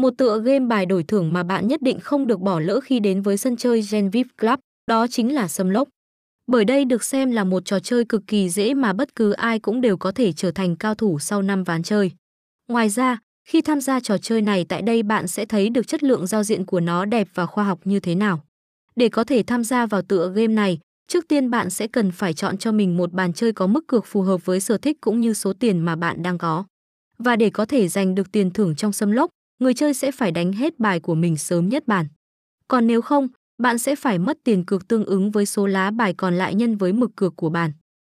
[0.00, 3.00] Một tựa game bài đổi thưởng mà bạn nhất định không được bỏ lỡ khi
[3.00, 5.88] đến với sân chơi Gen VIP Club, đó chính là Sâm Lốc.
[6.46, 9.58] Bởi đây được xem là một trò chơi cực kỳ dễ mà bất cứ ai
[9.58, 12.10] cũng đều có thể trở thành cao thủ sau năm ván chơi.
[12.68, 13.18] Ngoài ra,
[13.48, 16.42] khi tham gia trò chơi này tại đây bạn sẽ thấy được chất lượng giao
[16.42, 18.40] diện của nó đẹp và khoa học như thế nào.
[18.96, 20.78] Để có thể tham gia vào tựa game này,
[21.08, 24.06] trước tiên bạn sẽ cần phải chọn cho mình một bàn chơi có mức cược
[24.06, 26.64] phù hợp với sở thích cũng như số tiền mà bạn đang có.
[27.18, 29.30] Và để có thể giành được tiền thưởng trong sâm lốc,
[29.60, 32.06] người chơi sẽ phải đánh hết bài của mình sớm nhất bàn.
[32.68, 36.14] Còn nếu không, bạn sẽ phải mất tiền cược tương ứng với số lá bài
[36.14, 37.72] còn lại nhân với mực cược của bàn.